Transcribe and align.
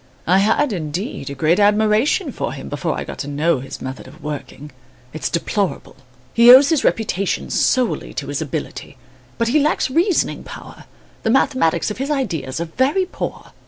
I 0.25 0.39
had, 0.39 0.73
indeed, 0.73 1.29
a 1.29 1.35
great 1.35 1.59
admiration 1.59 2.31
for 2.31 2.53
him, 2.53 2.69
before 2.69 2.97
I 2.97 3.03
got 3.03 3.19
to 3.19 3.27
know 3.27 3.59
his 3.59 3.83
method 3.83 4.07
of 4.07 4.23
working. 4.23 4.71
It's 5.13 5.29
deplorable. 5.29 5.95
He 6.33 6.49
owes 6.51 6.69
his 6.69 6.83
reputation 6.83 7.51
solely 7.51 8.11
to 8.15 8.25
his 8.25 8.41
ability; 8.41 8.97
but 9.37 9.49
he 9.49 9.59
lacks 9.59 9.91
reasoning 9.91 10.43
power, 10.43 10.85
the 11.21 11.29
mathematics 11.29 11.91
of 11.91 11.99
his 11.99 12.09
ideas 12.09 12.59
are 12.59 12.65
very 12.65 13.05
poor." 13.05 13.51